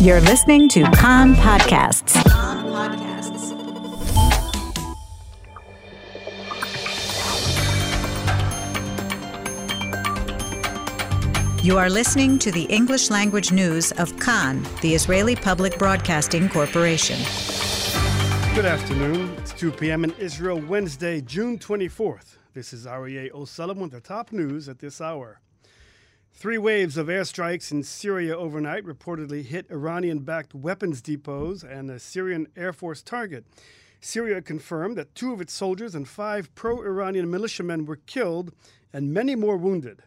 [0.00, 2.14] You're listening to Kan Podcasts.
[11.64, 17.18] You are listening to the English language news of Kan, the Israeli Public Broadcasting Corporation.
[18.54, 19.34] Good afternoon.
[19.38, 20.04] It's 2 p.m.
[20.04, 22.36] in Israel, Wednesday, June 24th.
[22.54, 25.40] This is Aryeh O'Sullivan with the top news at this hour.
[26.38, 31.98] Three waves of airstrikes in Syria overnight reportedly hit Iranian backed weapons depots and a
[31.98, 33.44] Syrian Air Force target.
[34.00, 38.52] Syria confirmed that two of its soldiers and five pro Iranian militiamen were killed
[38.92, 40.04] and many more wounded.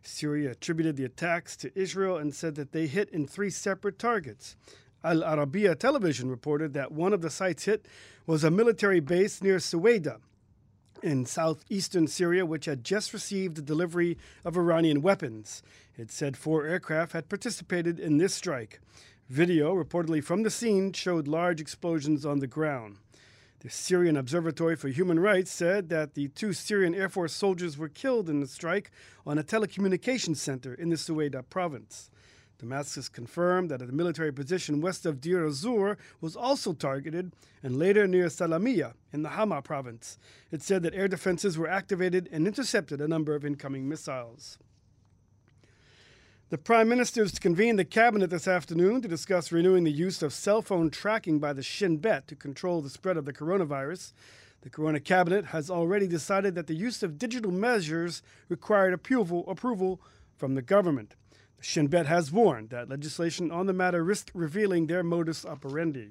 [0.00, 4.56] Syria attributed the attacks to Israel and said that they hit in three separate targets.
[5.04, 7.84] Al Arabiya television reported that one of the sites hit
[8.26, 10.20] was a military base near Suwaida
[11.04, 15.62] in southeastern Syria, which had just received the delivery of Iranian weapons.
[15.96, 18.80] It said four aircraft had participated in this strike.
[19.28, 22.96] Video, reportedly from the scene, showed large explosions on the ground.
[23.60, 27.88] The Syrian Observatory for Human Rights said that the two Syrian Air Force soldiers were
[27.88, 28.90] killed in the strike
[29.26, 32.10] on a telecommunications center in the Suwaida province.
[32.58, 38.06] Damascus confirmed that a military position west of Deir ez-Zor was also targeted and later
[38.06, 40.18] near Salamiya in the Hama province.
[40.50, 44.58] It said that air defenses were activated and intercepted a number of incoming missiles.
[46.50, 50.22] The Prime Minister is to convene the cabinet this afternoon to discuss renewing the use
[50.22, 54.12] of cell phone tracking by the Shin Bet to control the spread of the coronavirus.
[54.60, 60.00] The Corona Cabinet has already decided that the use of digital measures required approval, approval
[60.36, 61.16] from the government.
[61.64, 66.10] Shin Bet has warned that legislation on the matter risks revealing their modus operandi.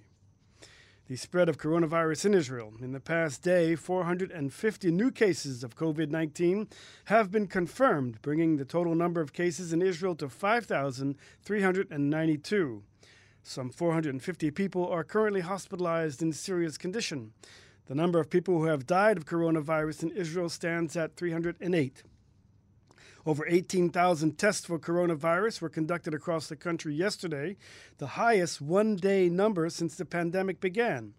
[1.08, 2.74] The spread of coronavirus in Israel.
[2.82, 6.70] In the past day, 450 new cases of COVID 19
[7.06, 12.84] have been confirmed, bringing the total number of cases in Israel to 5,392.
[13.44, 17.32] Some 450 people are currently hospitalized in serious condition.
[17.86, 22.02] The number of people who have died of coronavirus in Israel stands at 308.
[23.26, 27.56] Over 18,000 tests for coronavirus were conducted across the country yesterday,
[27.98, 31.14] the highest one day number since the pandemic began.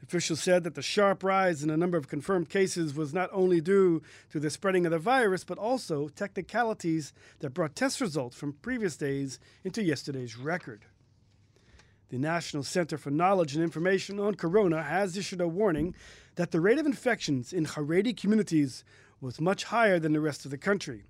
[0.00, 3.60] Officials said that the sharp rise in the number of confirmed cases was not only
[3.60, 8.52] due to the spreading of the virus, but also technicalities that brought test results from
[8.52, 10.84] previous days into yesterday's record.
[12.10, 15.96] The National Center for Knowledge and Information on Corona has issued a warning
[16.36, 18.84] that the rate of infections in Haredi communities
[19.20, 21.02] was much higher than the rest of the country.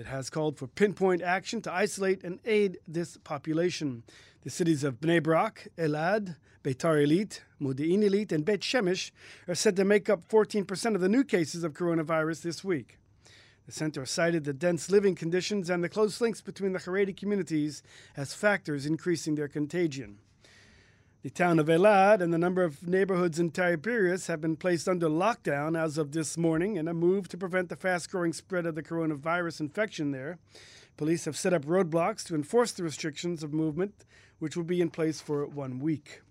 [0.00, 4.02] It has called for pinpoint action to isolate and aid this population.
[4.44, 9.10] The cities of Bnei Brak, Elad, Beitar Illit, Modi'in Illit, and Bet Shemesh
[9.46, 12.98] are said to make up 14% of the new cases of coronavirus this week.
[13.66, 17.82] The center cited the dense living conditions and the close links between the Haredi communities
[18.16, 20.20] as factors increasing their contagion.
[21.22, 25.06] The town of Elad and the number of neighborhoods in Tiberias have been placed under
[25.06, 28.74] lockdown as of this morning in a move to prevent the fast growing spread of
[28.74, 30.38] the coronavirus infection there.
[30.96, 34.06] Police have set up roadblocks to enforce the restrictions of movement,
[34.38, 36.22] which will be in place for one week.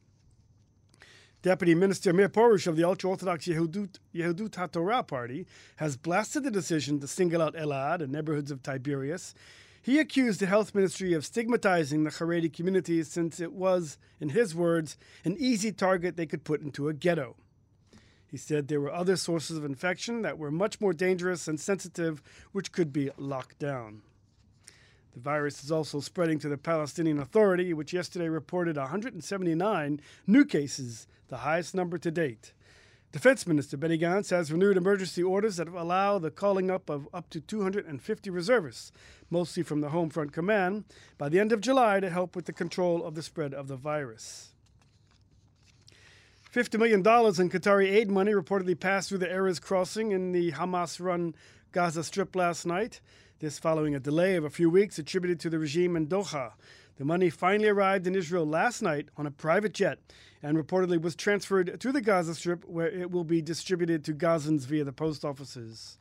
[1.44, 5.46] Deputy Minister Meir Porush of the ultra Orthodox Yehudut, Yehudut HaTorah party
[5.76, 9.36] has blasted the decision to single out Elad and neighborhoods of Tiberias.
[9.82, 14.54] He accused the health ministry of stigmatizing the Haredi community since it was, in his
[14.54, 17.36] words, an easy target they could put into a ghetto.
[18.28, 22.22] He said there were other sources of infection that were much more dangerous and sensitive,
[22.52, 24.02] which could be locked down.
[25.14, 31.08] The virus is also spreading to the Palestinian Authority, which yesterday reported 179 new cases,
[31.30, 32.54] the highest number to date.
[33.12, 37.28] Defense Minister Benny Gantz has renewed emergency orders that allow the calling up of up
[37.32, 38.92] to 250 reservists,
[39.32, 40.84] mostly from the Home Front Command,
[41.18, 43.76] by the end of July to help with the control of the spread of the
[43.76, 44.50] virus.
[46.54, 47.04] $50 million in
[47.50, 51.34] Qatari aid money reportedly passed through the Erez crossing in the Hamas run
[51.72, 53.02] Gaza Strip last night.
[53.40, 56.52] This following a delay of a few weeks attributed to the regime in Doha.
[57.00, 60.00] The money finally arrived in Israel last night on a private jet
[60.44, 64.66] and reportedly was transferred to the Gaza Strip, where it will be distributed to Gazans
[64.66, 65.98] via the post offices.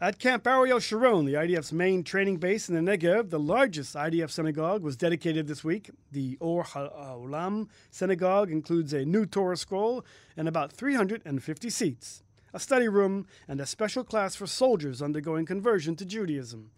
[0.00, 4.30] At Camp Ariel Sharon, the IDF's main training base in the Negev, the largest IDF
[4.30, 5.90] synagogue was dedicated this week.
[6.12, 10.04] The Or HaOlam synagogue includes a new Torah scroll
[10.36, 12.22] and about 350 seats,
[12.54, 16.70] a study room, and a special class for soldiers undergoing conversion to Judaism.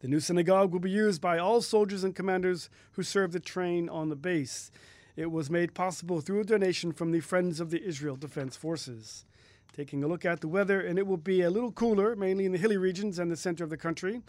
[0.00, 3.86] The new synagogue will be used by all soldiers and commanders who serve the train
[3.90, 4.70] on the base.
[5.14, 9.26] It was made possible through a donation from the Friends of the Israel Defense Forces.
[9.74, 12.52] Taking a look at the weather, and it will be a little cooler, mainly in
[12.52, 14.22] the hilly regions and the center of the country.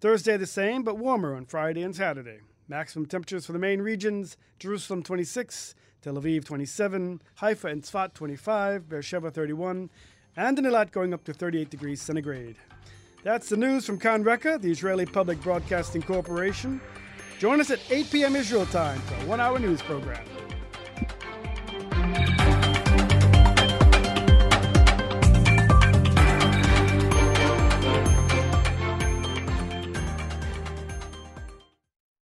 [0.00, 2.40] Thursday the same, but warmer on Friday and Saturday.
[2.66, 8.88] Maximum temperatures for the main regions Jerusalem 26, Tel Aviv 27, Haifa and Tzfat 25,
[8.88, 9.88] Beersheba 31,
[10.36, 12.56] and in Eilat going up to 38 degrees centigrade.
[13.24, 16.80] That's the news from Kan Reka, the Israeli Public Broadcasting Corporation.
[17.38, 18.34] Join us at 8 p.m.
[18.34, 20.24] Israel time for a one hour news program.